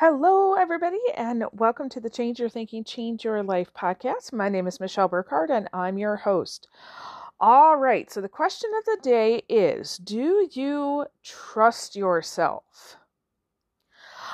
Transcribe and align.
Hello, 0.00 0.54
everybody, 0.54 1.00
and 1.16 1.42
welcome 1.52 1.88
to 1.88 1.98
the 1.98 2.08
Change 2.08 2.38
Your 2.38 2.48
Thinking, 2.48 2.84
Change 2.84 3.24
Your 3.24 3.42
Life 3.42 3.74
podcast. 3.74 4.32
My 4.32 4.48
name 4.48 4.68
is 4.68 4.78
Michelle 4.78 5.08
Burkhardt, 5.08 5.50
and 5.50 5.68
I'm 5.72 5.98
your 5.98 6.14
host. 6.14 6.68
All 7.40 7.76
right, 7.76 8.08
so 8.08 8.20
the 8.20 8.28
question 8.28 8.70
of 8.78 8.84
the 8.84 8.98
day 9.02 9.42
is 9.48 9.96
Do 9.96 10.48
you 10.52 11.06
trust 11.24 11.96
yourself? 11.96 12.96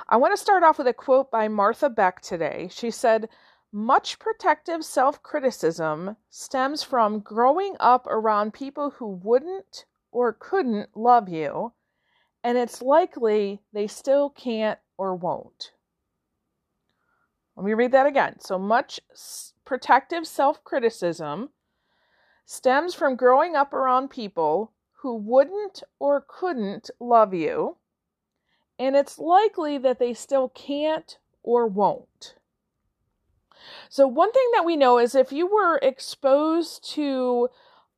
I 0.06 0.18
want 0.18 0.34
to 0.34 0.42
start 0.42 0.64
off 0.64 0.76
with 0.76 0.86
a 0.86 0.92
quote 0.92 1.30
by 1.30 1.48
Martha 1.48 1.88
Beck 1.88 2.20
today. 2.20 2.68
She 2.70 2.90
said, 2.90 3.30
Much 3.72 4.18
protective 4.18 4.84
self 4.84 5.22
criticism 5.22 6.18
stems 6.28 6.82
from 6.82 7.20
growing 7.20 7.74
up 7.80 8.06
around 8.08 8.52
people 8.52 8.90
who 8.90 9.06
wouldn't 9.08 9.86
or 10.12 10.36
couldn't 10.38 10.94
love 10.94 11.30
you, 11.30 11.72
and 12.42 12.58
it's 12.58 12.82
likely 12.82 13.62
they 13.72 13.86
still 13.86 14.28
can't 14.28 14.78
or 14.96 15.14
won't. 15.14 15.72
Let 17.56 17.64
me 17.64 17.74
read 17.74 17.92
that 17.92 18.06
again. 18.06 18.40
So 18.40 18.58
much 18.58 19.00
protective 19.64 20.26
self 20.26 20.62
criticism 20.64 21.50
stems 22.44 22.94
from 22.94 23.16
growing 23.16 23.56
up 23.56 23.72
around 23.72 24.08
people 24.08 24.72
who 25.02 25.16
wouldn't 25.16 25.82
or 25.98 26.24
couldn't 26.26 26.90
love 26.98 27.32
you, 27.32 27.76
and 28.78 28.96
it's 28.96 29.18
likely 29.18 29.78
that 29.78 29.98
they 29.98 30.14
still 30.14 30.48
can't 30.48 31.18
or 31.42 31.66
won't. 31.66 32.34
So, 33.88 34.06
one 34.06 34.32
thing 34.32 34.50
that 34.54 34.64
we 34.64 34.76
know 34.76 34.98
is 34.98 35.14
if 35.14 35.32
you 35.32 35.46
were 35.46 35.78
exposed 35.78 36.88
to 36.94 37.48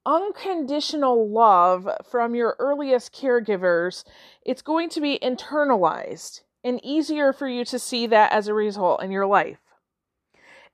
unconditional 0.04 1.28
love 1.28 1.88
from 2.08 2.34
your 2.34 2.56
earliest 2.58 3.14
caregivers, 3.14 4.04
it's 4.44 4.62
going 4.62 4.88
to 4.90 5.00
be 5.00 5.18
internalized 5.20 6.42
and 6.66 6.84
easier 6.84 7.32
for 7.32 7.46
you 7.46 7.64
to 7.64 7.78
see 7.78 8.08
that 8.08 8.32
as 8.32 8.48
a 8.48 8.54
result 8.54 9.00
in 9.00 9.12
your 9.12 9.24
life. 9.24 9.60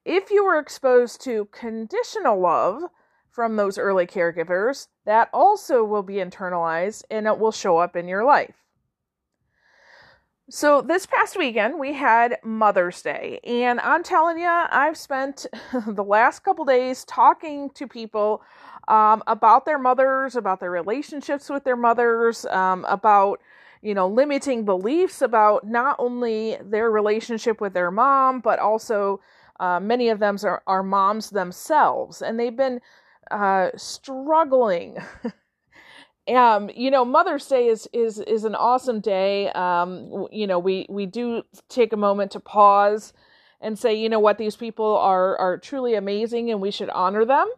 If 0.06 0.30
you 0.30 0.42
were 0.42 0.58
exposed 0.58 1.22
to 1.24 1.48
conditional 1.52 2.40
love 2.40 2.84
from 3.30 3.56
those 3.56 3.76
early 3.76 4.06
caregivers, 4.06 4.88
that 5.04 5.28
also 5.34 5.84
will 5.84 6.02
be 6.02 6.14
internalized 6.14 7.04
and 7.10 7.26
it 7.26 7.38
will 7.38 7.52
show 7.52 7.76
up 7.76 7.94
in 7.94 8.08
your 8.08 8.24
life. 8.24 8.54
So, 10.48 10.80
this 10.80 11.04
past 11.06 11.36
weekend 11.36 11.78
we 11.78 11.92
had 11.92 12.38
Mother's 12.42 13.00
Day, 13.02 13.38
and 13.44 13.78
I'm 13.80 14.02
telling 14.02 14.38
you, 14.38 14.48
I've 14.48 14.96
spent 14.96 15.46
the 15.86 16.04
last 16.04 16.40
couple 16.40 16.64
days 16.64 17.04
talking 17.04 17.70
to 17.70 17.86
people 17.86 18.42
um, 18.88 19.22
about 19.26 19.66
their 19.66 19.78
mothers, 19.78 20.36
about 20.36 20.58
their 20.58 20.70
relationships 20.70 21.48
with 21.50 21.64
their 21.64 21.76
mothers, 21.76 22.44
um, 22.46 22.84
about 22.88 23.40
you 23.82 23.94
know, 23.94 24.06
limiting 24.06 24.64
beliefs 24.64 25.20
about 25.20 25.66
not 25.66 25.96
only 25.98 26.56
their 26.62 26.90
relationship 26.90 27.60
with 27.60 27.74
their 27.74 27.90
mom, 27.90 28.40
but 28.40 28.60
also 28.60 29.20
uh, 29.58 29.80
many 29.80 30.08
of 30.08 30.20
them 30.20 30.36
are, 30.44 30.62
are 30.66 30.82
moms 30.82 31.30
themselves, 31.30 32.22
and 32.22 32.38
they've 32.38 32.56
been 32.56 32.80
uh, 33.30 33.70
struggling. 33.76 34.98
um, 36.34 36.70
you 36.74 36.90
know, 36.90 37.04
Mother's 37.04 37.46
Day 37.46 37.66
is 37.66 37.88
is 37.92 38.18
is 38.20 38.44
an 38.44 38.54
awesome 38.54 39.00
day. 39.00 39.50
Um, 39.50 40.28
you 40.30 40.46
know, 40.46 40.58
we 40.58 40.86
we 40.88 41.06
do 41.06 41.42
take 41.68 41.92
a 41.92 41.96
moment 41.96 42.30
to 42.32 42.40
pause 42.40 43.12
and 43.60 43.78
say, 43.78 43.94
you 43.94 44.08
know 44.08 44.20
what, 44.20 44.38
these 44.38 44.56
people 44.56 44.96
are 44.96 45.36
are 45.38 45.58
truly 45.58 45.94
amazing, 45.94 46.50
and 46.50 46.60
we 46.60 46.70
should 46.70 46.90
honor 46.90 47.24
them. 47.24 47.48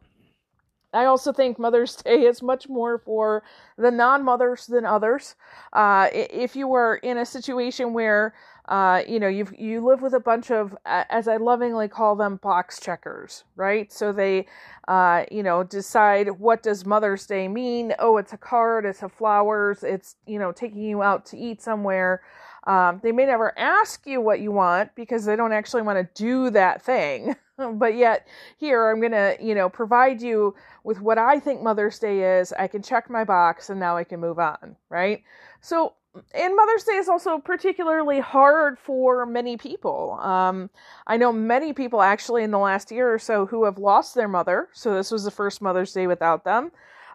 I 0.94 1.04
also 1.06 1.32
think 1.32 1.58
Mother's 1.58 1.96
Day 2.02 2.22
is 2.22 2.42
much 2.42 2.68
more 2.68 2.98
for 2.98 3.42
the 3.76 3.90
non 3.90 4.24
mothers 4.24 4.66
than 4.66 4.86
others. 4.86 5.34
Uh, 5.72 6.08
if 6.12 6.56
you 6.56 6.68
were 6.68 6.96
in 6.96 7.18
a 7.18 7.26
situation 7.26 7.92
where 7.92 8.34
uh, 8.66 9.02
you 9.06 9.20
know 9.20 9.28
you 9.28 9.46
you 9.58 9.84
live 9.84 10.00
with 10.00 10.14
a 10.14 10.20
bunch 10.20 10.50
of 10.50 10.76
as 10.86 11.28
I 11.28 11.36
lovingly 11.36 11.88
call 11.88 12.16
them 12.16 12.36
box 12.36 12.80
checkers, 12.80 13.44
right? 13.56 13.92
So 13.92 14.12
they 14.12 14.46
uh, 14.88 15.24
you 15.30 15.42
know 15.42 15.64
decide 15.64 16.30
what 16.40 16.62
does 16.62 16.86
Mother's 16.86 17.26
Day 17.26 17.48
mean? 17.48 17.92
Oh, 17.98 18.16
it's 18.16 18.32
a 18.32 18.38
card, 18.38 18.86
it's 18.86 19.02
a 19.02 19.08
flowers, 19.08 19.82
it's 19.82 20.16
you 20.26 20.38
know 20.38 20.52
taking 20.52 20.82
you 20.82 21.02
out 21.02 21.26
to 21.26 21.36
eat 21.36 21.60
somewhere. 21.60 22.22
Um, 22.66 23.00
they 23.02 23.12
may 23.12 23.26
never 23.26 23.56
ask 23.58 24.06
you 24.06 24.22
what 24.22 24.40
you 24.40 24.50
want 24.50 24.94
because 24.94 25.26
they 25.26 25.36
don't 25.36 25.52
actually 25.52 25.82
want 25.82 25.98
to 25.98 26.22
do 26.22 26.50
that 26.50 26.80
thing. 26.82 27.36
but 27.74 27.94
yet, 27.94 28.26
here 28.58 28.90
I'm 28.90 29.00
going 29.00 29.12
to, 29.12 29.36
you 29.40 29.54
know, 29.54 29.68
provide 29.68 30.20
you 30.20 30.54
with 30.82 31.00
what 31.00 31.18
I 31.18 31.38
think 31.38 31.62
Mother's 31.62 31.98
Day 31.98 32.38
is. 32.38 32.52
I 32.52 32.66
can 32.66 32.82
check 32.82 33.08
my 33.08 33.24
box 33.24 33.70
and 33.70 33.78
now 33.78 33.96
I 33.96 34.04
can 34.04 34.20
move 34.20 34.38
on, 34.38 34.76
right? 34.88 35.22
So, 35.60 35.94
and 36.34 36.54
Mother's 36.54 36.84
Day 36.84 36.96
is 36.96 37.08
also 37.08 37.38
particularly 37.38 38.20
hard 38.20 38.78
for 38.78 39.26
many 39.26 39.56
people. 39.56 40.12
Um, 40.20 40.70
I 41.06 41.16
know 41.16 41.32
many 41.32 41.72
people 41.72 42.02
actually 42.02 42.44
in 42.44 42.50
the 42.50 42.58
last 42.58 42.92
year 42.92 43.12
or 43.12 43.18
so 43.18 43.46
who 43.46 43.64
have 43.64 43.78
lost 43.78 44.14
their 44.14 44.28
mother. 44.28 44.68
So, 44.72 44.94
this 44.94 45.10
was 45.10 45.24
the 45.24 45.30
first 45.30 45.62
Mother's 45.62 45.92
Day 45.92 46.06
without 46.06 46.44
them. 46.44 46.70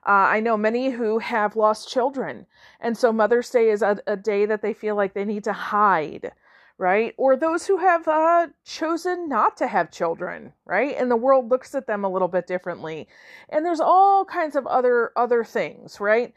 Uh, 0.06 0.32
I 0.32 0.40
know 0.40 0.56
many 0.58 0.90
who 0.92 1.20
have 1.20 1.56
lost 1.56 1.90
children. 1.90 2.46
And 2.80 2.98
so 2.98 3.12
Mother's 3.12 3.50
Day 3.50 3.70
is 3.70 3.82
a, 3.82 4.00
a, 4.08 4.16
day 4.16 4.46
that 4.46 4.62
they 4.62 4.74
feel 4.74 4.96
like 4.96 5.14
they 5.14 5.26
need 5.26 5.44
to 5.44 5.54
hide, 5.54 6.32
right? 6.80 7.14
Or 7.18 7.36
those 7.36 7.68
who 7.68 7.78
have 7.78 8.08
uh, 8.08 8.48
chosen 8.66 9.28
not 9.28 9.58
to 9.58 9.68
have 9.68 9.92
children, 9.92 10.54
right? 10.66 10.96
And 10.98 11.12
the 11.12 11.18
world 11.18 11.52
looks 11.52 11.76
at 11.76 11.86
them 11.86 12.06
a 12.06 12.10
little 12.10 12.30
bit 12.30 12.48
differently. 12.48 13.08
And 13.50 13.66
there's 13.66 13.82
all 13.82 14.24
kinds 14.24 14.56
of 14.56 14.66
other 14.66 15.12
other 15.16 15.44
things, 15.44 16.00
right? 16.00 16.34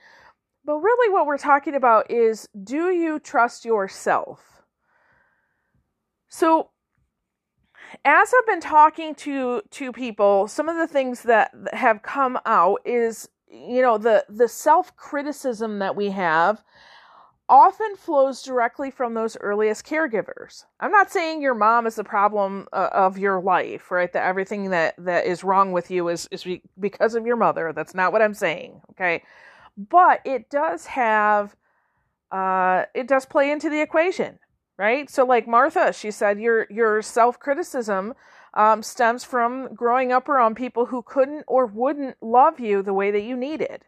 But 0.64 0.78
really 0.78 1.12
what 1.12 1.26
we're 1.26 1.38
talking 1.38 1.76
about 1.76 2.10
is 2.10 2.48
do 2.62 2.90
you 2.90 3.20
trust 3.20 3.64
yourself? 3.64 4.62
So 6.28 6.70
as 8.04 8.32
I've 8.36 8.46
been 8.46 8.60
talking 8.60 9.14
to 9.16 9.62
to 9.70 9.92
people, 9.92 10.48
some 10.48 10.68
of 10.68 10.76
the 10.76 10.88
things 10.88 11.22
that 11.22 11.52
have 11.72 12.02
come 12.02 12.36
out 12.46 12.80
is 12.84 13.28
you 13.48 13.80
know 13.80 13.96
the 13.96 14.24
the 14.28 14.48
self 14.48 14.96
criticism 14.96 15.78
that 15.78 15.94
we 15.94 16.10
have 16.10 16.64
often 17.48 17.96
flows 17.96 18.42
directly 18.42 18.90
from 18.90 19.14
those 19.14 19.36
earliest 19.40 19.84
caregivers. 19.86 20.64
I'm 20.80 20.90
not 20.90 21.10
saying 21.10 21.42
your 21.42 21.54
mom 21.54 21.86
is 21.86 21.96
the 21.96 22.04
problem 22.04 22.66
uh, 22.72 22.88
of 22.92 23.18
your 23.18 23.40
life, 23.40 23.90
right? 23.90 24.12
That 24.12 24.24
everything 24.26 24.70
that 24.70 24.94
that 24.98 25.26
is 25.26 25.44
wrong 25.44 25.72
with 25.72 25.90
you 25.90 26.08
is 26.08 26.28
is 26.30 26.46
because 26.78 27.14
of 27.14 27.26
your 27.26 27.36
mother. 27.36 27.72
That's 27.74 27.94
not 27.94 28.12
what 28.12 28.22
I'm 28.22 28.34
saying, 28.34 28.80
okay? 28.92 29.22
But 29.76 30.20
it 30.24 30.50
does 30.50 30.86
have 30.86 31.56
uh 32.30 32.84
it 32.94 33.08
does 33.08 33.26
play 33.26 33.50
into 33.50 33.68
the 33.68 33.82
equation, 33.82 34.38
right? 34.78 35.10
So 35.10 35.24
like 35.24 35.46
Martha, 35.46 35.92
she 35.92 36.10
said 36.10 36.40
your 36.40 36.66
your 36.70 37.02
self-criticism 37.02 38.14
um, 38.54 38.82
stems 38.82 39.24
from 39.24 39.74
growing 39.74 40.12
up 40.12 40.28
around 40.28 40.56
people 40.56 40.86
who 40.86 41.02
couldn't 41.02 41.44
or 41.46 41.66
wouldn't 41.66 42.16
love 42.20 42.60
you 42.60 42.82
the 42.82 42.92
way 42.94 43.10
that 43.10 43.22
you 43.22 43.36
needed. 43.36 43.84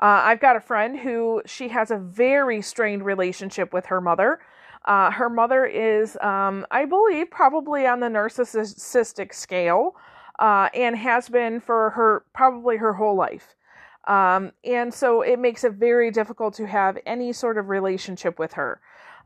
Uh, 0.00 0.22
I've 0.24 0.40
got 0.40 0.56
a 0.56 0.60
friend 0.60 0.98
who 0.98 1.42
she 1.46 1.68
has 1.68 1.90
a 1.90 1.96
very 1.96 2.60
strained 2.62 3.04
relationship 3.04 3.72
with 3.72 3.86
her 3.86 4.00
mother. 4.00 4.40
Uh, 4.84 5.10
her 5.10 5.30
mother 5.30 5.64
is, 5.64 6.16
um, 6.20 6.66
I 6.70 6.84
believe, 6.84 7.30
probably 7.30 7.86
on 7.86 8.00
the 8.00 8.08
narcissistic 8.08 9.32
scale, 9.34 9.96
uh, 10.38 10.68
and 10.74 10.96
has 10.96 11.28
been 11.28 11.60
for 11.60 11.90
her 11.90 12.24
probably 12.34 12.76
her 12.76 12.92
whole 12.94 13.16
life. 13.16 13.54
Um, 14.06 14.52
and 14.64 14.92
so 14.92 15.22
it 15.22 15.38
makes 15.38 15.64
it 15.64 15.72
very 15.72 16.10
difficult 16.10 16.54
to 16.54 16.66
have 16.66 16.98
any 17.06 17.32
sort 17.32 17.56
of 17.56 17.68
relationship 17.70 18.38
with 18.38 18.52
her. 18.54 18.80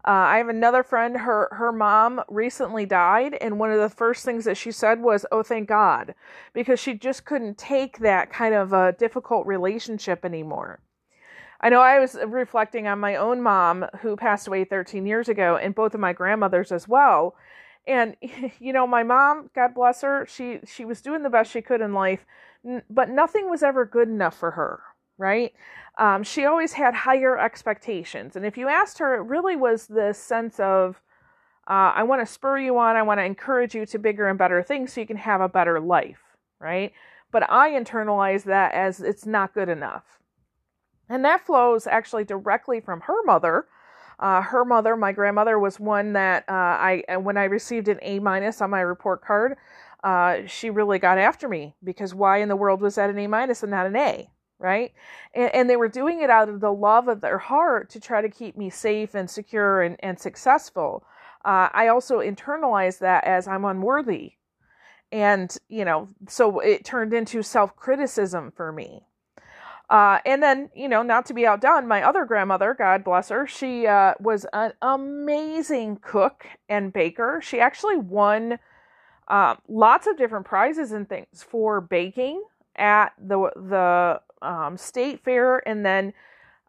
Uh, 0.07 0.11
I 0.11 0.39
have 0.39 0.49
another 0.49 0.83
friend. 0.83 1.17
Her 1.19 1.49
her 1.53 1.73
mom 1.73 2.23
recently 2.29 2.87
died, 2.87 3.35
and 3.41 3.59
one 3.59 3.71
of 3.73 3.81
the 3.81 3.89
first 3.95 4.25
things 4.25 4.45
that 4.45 4.57
she 4.57 4.71
said 4.73 5.01
was, 5.03 5.27
"Oh, 5.33 5.43
thank 5.43 5.69
God," 5.69 6.15
because 6.53 6.81
she 6.81 6.95
just 6.95 7.25
couldn't 7.25 7.59
take 7.59 7.99
that 7.99 8.31
kind 8.31 8.55
of 8.55 8.73
a 8.73 8.93
difficult 8.93 9.47
relationship 9.47 10.25
anymore. 10.25 10.81
I 11.61 11.71
know 11.71 11.81
I 11.81 11.99
was 11.99 12.17
reflecting 12.27 12.87
on 12.87 13.01
my 13.01 13.17
own 13.17 13.43
mom 13.43 13.87
who 14.03 14.17
passed 14.17 14.47
away 14.47 14.65
13 14.65 15.07
years 15.07 15.29
ago, 15.29 15.57
and 15.57 15.75
both 15.75 15.95
of 15.95 16.01
my 16.01 16.13
grandmothers 16.13 16.73
as 16.73 16.89
well. 16.89 17.35
And 17.87 18.17
you 18.61 18.73
know, 18.73 18.87
my 18.87 19.03
mom, 19.03 19.51
God 19.55 19.75
bless 19.75 20.03
her, 20.03 20.27
she 20.27 20.61
she 20.67 20.85
was 20.85 21.03
doing 21.03 21.23
the 21.23 21.31
best 21.31 21.51
she 21.51 21.63
could 21.63 21.81
in 21.81 21.93
life, 21.95 22.25
but 22.91 23.11
nothing 23.11 23.51
was 23.51 23.63
ever 23.63 23.85
good 23.85 24.09
enough 24.09 24.37
for 24.39 24.53
her 24.53 24.81
right? 25.19 25.53
Um, 25.99 26.23
she 26.23 26.45
always 26.45 26.73
had 26.73 26.95
higher 26.95 27.37
expectations. 27.39 28.37
And 28.37 28.47
if 28.47 28.57
you 28.57 28.69
asked 28.69 28.99
her, 28.99 29.17
it 29.17 29.23
really 29.23 29.57
was 29.57 29.89
this 29.89 30.17
sense 30.17 30.61
of, 30.61 31.03
uh, 31.69 31.93
I 31.95 32.05
want 32.05 32.27
to 32.27 32.33
spur 32.33 32.59
you 32.59 32.79
on, 32.79 32.97
I 32.97 33.03
want 33.03 33.19
to 33.19 33.25
encourage 33.25 33.75
you 33.75 33.85
to 33.87 33.99
bigger 33.99 34.29
and 34.29 34.39
better 34.39 34.63
things 34.63 34.93
so 34.93 35.01
you 35.01 35.07
can 35.07 35.17
have 35.17 35.41
a 35.41 35.49
better 35.49 35.81
life, 35.81 36.21
right? 36.61 36.93
But 37.33 37.51
I 37.51 37.71
internalize 37.71 38.45
that 38.45 38.73
as 38.73 39.01
it's 39.01 39.27
not 39.27 39.55
good 39.55 39.69
enough. 39.69 40.05
And 41.09 41.25
that 41.25 41.45
flows 41.45 41.87
actually 41.87 42.25
directly 42.25 42.81
from 42.81 43.01
her 43.03 43.23
mother. 43.25 43.67
Uh, 44.21 44.41
her 44.43 44.65
mother, 44.65 44.97
my 44.97 45.13
grandmother, 45.13 45.59
was 45.59 45.81
one 45.81 46.13
that 46.13 46.45
uh, 46.49 46.53
I, 46.53 47.03
when 47.21 47.37
I 47.37 47.45
received 47.45 47.89
an 47.89 47.99
A 48.03 48.19
minus 48.19 48.61
on 48.61 48.71
my 48.71 48.81
report 48.81 49.25
card, 49.25 49.57
uh, 50.05 50.39
she 50.47 50.71
really 50.71 50.99
got 50.99 51.19
after 51.19 51.49
me 51.49 51.75
because 51.83 52.15
why 52.15 52.39
in 52.39 52.49
the 52.49 52.57
world 52.57 52.81
was 52.81 52.97
that 52.97 53.11
an 53.11 53.19
A 53.19 53.27
minus 53.27 53.63
and 53.63 53.71
not 53.71 53.87
an 53.87 53.97
A, 53.97 54.31
right? 54.59 54.93
And, 55.35 55.55
and, 55.55 55.71
they 55.71 55.77
were 55.77 55.89
doing 55.89 56.21
it 56.21 56.31
out 56.31 56.49
of 56.49 56.61
the 56.61 56.73
love 56.73 57.09
of 57.09 57.21
their 57.21 57.39
heart 57.39 57.91
to 57.91 58.01
try 58.01 58.21
to 58.21 58.29
keep 58.29 58.57
me 58.57 58.71
safe 58.71 59.15
and 59.15 59.31
secure 59.31 59.83
and, 59.83 59.97
and 60.01 60.19
successful. 60.19 61.05
uh, 61.45 61.69
I 61.73 61.89
also 61.89 62.19
internalized 62.19 62.99
that 62.99 63.25
as 63.25 63.47
I'm 63.47 63.65
unworthy. 63.65 64.33
And, 65.11 65.57
you 65.69 65.85
know, 65.85 66.09
so 66.29 66.61
it 66.61 66.85
turned 66.85 67.15
into 67.15 67.43
self 67.43 67.75
criticism 67.77 68.53
for 68.55 68.73
me. 68.73 69.05
Uh, 69.91 70.19
and 70.27 70.43
then, 70.43 70.69
you 70.75 70.87
know, 70.87 71.03
not 71.03 71.25
to 71.27 71.35
be 71.35 71.47
outdone, 71.47 71.89
my 71.89 72.03
other 72.03 72.27
grandmother, 72.27 72.75
God 72.75 73.05
bless 73.05 73.31
her, 73.31 73.47
she 73.47 73.87
uh, 73.87 74.13
was 74.21 74.45
an 74.53 74.73
amazing 74.83 75.99
cook 76.03 76.47
and 76.69 76.93
baker. 76.93 77.41
She 77.43 77.59
actually 77.59 77.97
won 77.97 78.59
uh, 79.29 79.57
lots 79.67 80.07
of 80.07 80.19
different 80.19 80.45
prizes 80.45 80.93
and 80.93 81.09
things 81.09 81.43
for 81.43 81.81
baking 81.81 82.43
at 82.77 83.13
the 83.19 83.51
the 83.57 84.21
um, 84.43 84.77
state 84.77 85.25
fair, 85.25 85.67
and 85.69 85.85
then 85.85 86.13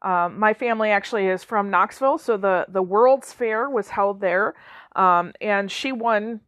um, 0.01 0.39
my 0.39 0.53
family 0.53 0.91
actually 0.91 1.27
is 1.27 1.43
from 1.43 1.69
Knoxville, 1.69 2.17
so 2.17 2.37
the 2.37 2.65
the 2.69 2.81
World's 2.81 3.33
Fair 3.33 3.69
was 3.69 3.89
held 3.89 4.21
there, 4.21 4.55
um, 4.95 5.33
and 5.41 5.69
she 5.71 5.91
won 5.91 6.39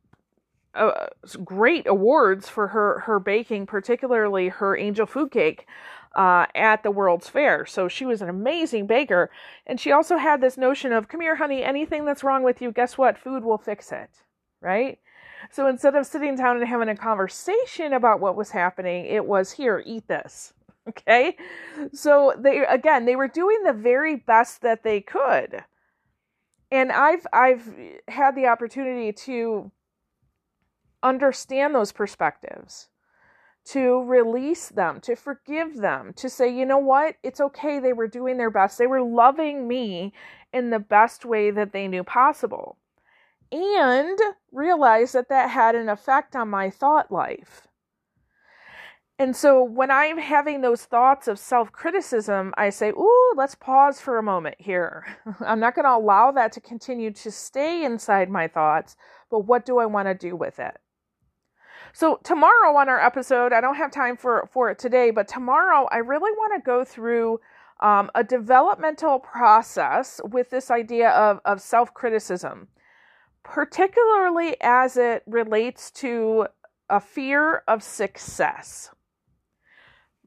uh, 0.73 1.07
great 1.43 1.87
awards 1.87 2.47
for 2.47 2.67
her 2.67 2.99
her 2.99 3.19
baking, 3.19 3.65
particularly 3.65 4.49
her 4.49 4.77
angel 4.77 5.05
food 5.05 5.31
cake. 5.31 5.67
Uh, 6.13 6.45
at 6.55 6.83
the 6.83 6.91
World's 6.91 7.29
Fair. 7.29 7.65
So 7.65 7.87
she 7.87 8.03
was 8.03 8.21
an 8.21 8.27
amazing 8.27 8.85
baker. 8.85 9.31
And 9.65 9.79
she 9.79 9.93
also 9.93 10.17
had 10.17 10.41
this 10.41 10.57
notion 10.57 10.91
of, 10.91 11.07
come 11.07 11.21
here, 11.21 11.37
honey, 11.37 11.63
anything 11.63 12.03
that's 12.03 12.21
wrong 12.21 12.43
with 12.43 12.61
you, 12.61 12.69
guess 12.73 12.97
what? 12.97 13.17
Food 13.17 13.45
will 13.45 13.57
fix 13.57 13.93
it. 13.93 14.09
Right? 14.59 14.99
So 15.49 15.67
instead 15.67 15.95
of 15.95 16.05
sitting 16.05 16.35
down 16.35 16.57
and 16.57 16.67
having 16.67 16.89
a 16.89 16.97
conversation 16.97 17.93
about 17.93 18.19
what 18.19 18.35
was 18.35 18.51
happening, 18.51 19.05
it 19.05 19.25
was, 19.25 19.53
here, 19.53 19.81
eat 19.85 20.09
this. 20.09 20.53
Okay? 20.89 21.37
So 21.93 22.33
they, 22.35 22.65
again, 22.65 23.05
they 23.05 23.15
were 23.15 23.27
doing 23.27 23.61
the 23.63 23.71
very 23.71 24.15
best 24.15 24.61
that 24.63 24.83
they 24.83 24.99
could. 24.99 25.63
And 26.71 26.91
I've, 26.91 27.27
I've 27.31 27.71
had 28.07 28.35
the 28.35 28.47
opportunity 28.47 29.13
to 29.13 29.71
understand 31.03 31.75
those 31.75 31.91
perspectives 31.91 32.87
to 33.63 34.03
release 34.03 34.69
them, 34.69 34.99
to 35.01 35.15
forgive 35.15 35.77
them, 35.77 36.13
to 36.13 36.29
say, 36.29 36.51
you 36.51 36.65
know 36.65 36.79
what, 36.79 37.15
it's 37.23 37.39
okay. 37.39 37.79
They 37.79 37.93
were 37.93 38.07
doing 38.07 38.37
their 38.37 38.49
best. 38.49 38.77
They 38.77 38.87
were 38.87 39.03
loving 39.03 39.67
me 39.67 40.13
in 40.51 40.69
the 40.69 40.79
best 40.79 41.25
way 41.25 41.51
that 41.51 41.71
they 41.71 41.87
knew 41.87 42.03
possible. 42.03 42.77
And 43.51 44.17
realize 44.51 45.11
that 45.11 45.29
that 45.29 45.49
had 45.49 45.75
an 45.75 45.89
effect 45.89 46.35
on 46.35 46.49
my 46.49 46.69
thought 46.69 47.11
life. 47.11 47.67
And 49.21 49.35
so 49.35 49.63
when 49.63 49.91
I'm 49.91 50.17
having 50.17 50.61
those 50.61 50.85
thoughts 50.85 51.27
of 51.27 51.37
self 51.37 51.71
criticism, 51.71 52.55
I 52.57 52.71
say, 52.71 52.89
Ooh, 52.89 53.33
let's 53.35 53.53
pause 53.53 54.01
for 54.01 54.17
a 54.17 54.23
moment 54.23 54.55
here. 54.57 55.05
I'm 55.45 55.59
not 55.59 55.75
going 55.75 55.85
to 55.85 55.95
allow 55.95 56.31
that 56.31 56.51
to 56.53 56.59
continue 56.59 57.11
to 57.11 57.29
stay 57.29 57.85
inside 57.85 58.31
my 58.31 58.47
thoughts, 58.47 58.95
but 59.29 59.45
what 59.45 59.63
do 59.63 59.77
I 59.77 59.85
want 59.85 60.07
to 60.07 60.15
do 60.15 60.35
with 60.35 60.57
it? 60.57 60.75
So 61.93 62.19
tomorrow 62.23 62.75
on 62.75 62.89
our 62.89 62.99
episode, 62.99 63.53
I 63.53 63.61
don't 63.61 63.75
have 63.75 63.91
time 63.91 64.17
for 64.17 64.49
for 64.51 64.71
it 64.71 64.79
today, 64.79 65.11
but 65.11 65.27
tomorrow 65.27 65.87
I 65.91 65.97
really 65.97 66.31
want 66.31 66.53
to 66.55 66.65
go 66.65 66.83
through 66.83 67.41
um, 67.79 68.09
a 68.15 68.23
developmental 68.23 69.19
process 69.19 70.19
with 70.31 70.49
this 70.49 70.71
idea 70.71 71.11
of 71.11 71.41
of 71.45 71.61
self 71.61 71.93
criticism, 71.93 72.69
particularly 73.43 74.55
as 74.61 74.97
it 74.97 75.21
relates 75.27 75.91
to 75.91 76.47
a 76.89 76.99
fear 76.99 77.61
of 77.67 77.83
success. 77.83 78.89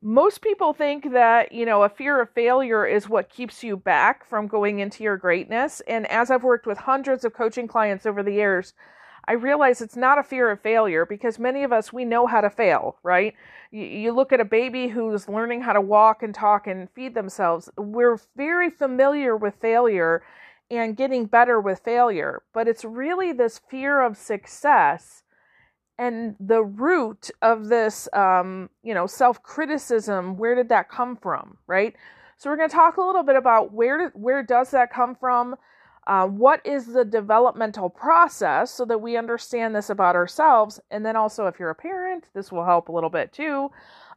Most 0.07 0.43
people 0.43 0.75
think 0.75 1.13
that, 1.15 1.51
you 1.51 1.65
know, 1.65 1.83
a 1.83 1.89
fear 1.89 2.21
of 2.21 2.29
failure 2.29 2.85
is 2.85 3.09
what 3.09 3.31
keeps 3.31 3.65
you 3.65 3.75
back 3.75 4.23
from 4.29 4.47
going 4.47 4.81
into 4.81 5.03
your 5.03 5.17
greatness. 5.17 5.81
And 5.89 6.07
as 6.09 6.31
I've 6.31 6.45
worked 6.45 6.67
with 6.67 6.77
hundreds 6.77 7.25
of 7.25 7.33
coaching 7.33 7.67
clients 7.67 8.05
over 8.05 8.23
the 8.23 8.35
years, 8.35 8.75
I 9.27 9.33
realize 9.33 9.81
it's 9.81 9.97
not 9.97 10.19
a 10.19 10.23
fear 10.23 10.51
of 10.51 10.61
failure 10.61 11.07
because 11.07 11.39
many 11.39 11.65
of 11.65 11.73
us, 11.73 11.91
we 11.91 12.05
know 12.05 12.27
how 12.27 12.43
to 12.43 12.51
fail, 12.51 12.99
right? 13.03 13.33
You, 13.71 13.85
you, 13.85 14.13
look 14.13 14.31
at 14.31 14.41
a 14.41 14.45
baby 14.45 14.89
who's 14.89 15.27
learning 15.27 15.63
how 15.63 15.73
to 15.73 15.81
walk 15.81 16.23
and 16.23 16.35
talk 16.35 16.67
and 16.67 16.91
feed 16.91 17.15
themselves. 17.15 17.71
We're 17.79 18.19
very 18.37 18.69
familiar 18.69 19.35
with 19.35 19.55
failure 19.55 20.23
and 20.71 20.99
getting 20.99 21.25
better 21.25 21.59
with 21.59 21.79
failure, 21.79 22.43
but 22.53 22.69
it's 22.69 22.85
really 22.85 23.33
this 23.33 23.59
fear 23.71 24.03
of 24.03 24.19
success 24.19 25.24
and 25.99 26.37
the 26.41 26.63
root 26.63 27.31
of 27.43 27.69
this, 27.69 28.09
um, 28.13 28.71
you 28.83 28.95
know, 28.95 29.07
self 29.07 29.43
criticism. 29.43 30.37
Where 30.37 30.55
did 30.55 30.69
that 30.71 30.89
come 30.89 31.17
from, 31.17 31.59
right? 31.67 31.95
So 32.37 32.51
we're 32.51 32.57
going 32.57 32.69
to 32.69 32.75
talk 32.75 32.97
a 32.97 33.03
little 33.03 33.23
bit 33.23 33.37
about 33.37 33.73
where 33.73 34.11
where 34.11 34.43
does 34.43 34.71
that 34.73 34.93
come 34.93 35.15
from 35.15 35.57
uh, 36.07 36.27
what 36.27 36.61
is 36.67 36.87
the 36.87 37.05
developmental 37.05 37.89
process 37.89 38.71
so 38.71 38.85
that 38.85 39.01
we 39.01 39.17
understand 39.17 39.75
this 39.75 39.89
about 39.89 40.17
ourselves? 40.17 40.79
And 40.91 41.05
then 41.05 41.17
also, 41.17 41.47
if 41.47 41.59
you're 41.59 41.71
a 41.71 41.75
parent, 41.75 42.29
this 42.35 42.53
will 42.53 42.65
help 42.65 42.89
a 42.89 42.93
little 42.93 43.11
bit 43.11 43.33
too. 43.33 43.71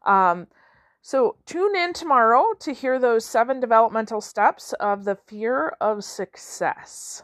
Um, 0.06 0.48
so, 1.02 1.38
tune 1.46 1.76
in 1.78 1.94
tomorrow 1.94 2.54
to 2.60 2.74
hear 2.74 3.00
those 3.00 3.24
seven 3.24 3.62
developmental 3.62 4.20
steps 4.20 4.74
of 4.74 5.06
the 5.06 5.16
fear 5.16 5.70
of 5.80 6.04
success. 6.04 7.24